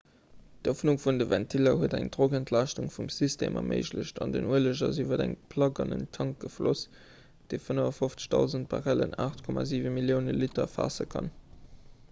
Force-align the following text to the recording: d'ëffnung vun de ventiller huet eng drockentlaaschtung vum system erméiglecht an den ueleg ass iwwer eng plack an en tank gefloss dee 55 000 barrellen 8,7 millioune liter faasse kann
d'ëffnung 0.65 0.95
vun 1.01 1.17
de 1.21 1.25
ventiller 1.31 1.73
huet 1.81 1.95
eng 1.97 2.07
drockentlaaschtung 2.13 2.87
vum 2.93 3.09
system 3.15 3.59
erméiglecht 3.59 4.21
an 4.25 4.33
den 4.35 4.47
ueleg 4.53 4.81
ass 4.87 5.01
iwwer 5.03 5.23
eng 5.25 5.35
plack 5.51 5.81
an 5.83 5.93
en 5.97 6.07
tank 6.17 6.39
gefloss 6.45 6.81
dee 7.53 7.61
55 7.67 8.17
000 8.37 8.65
barrellen 8.73 9.15
8,7 9.27 9.93
millioune 9.99 10.35
liter 10.39 10.67
faasse 10.77 11.07
kann 11.17 11.31